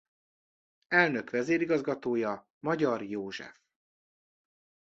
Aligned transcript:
Elnök-vezérigazgatója 0.87 2.47
Magyar 2.59 3.01
József. 3.03 3.61